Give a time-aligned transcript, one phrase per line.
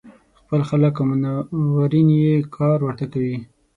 [0.39, 3.35] خپل خلک او منورین یې کار ورته کوي.